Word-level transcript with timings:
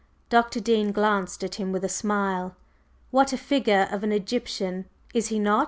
Dr. 0.31 0.59
Dean 0.59 0.91
glanced 0.91 1.43
at 1.43 1.55
him 1.59 1.71
with 1.71 1.83
a 1.83 1.87
smile. 1.87 2.55
"What 3.11 3.33
a 3.33 3.37
figure 3.37 3.87
of 3.91 4.03
an 4.03 4.11
Egyptian, 4.11 4.85
is 5.13 5.27
he 5.27 5.37
not!" 5.37 5.59